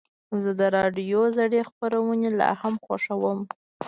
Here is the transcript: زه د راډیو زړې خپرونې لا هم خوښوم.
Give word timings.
زه 0.41 0.51
د 0.59 0.61
راډیو 0.77 1.21
زړې 1.37 1.61
خپرونې 1.69 2.29
لا 2.39 2.49
هم 2.61 2.75
خوښوم. 2.85 3.39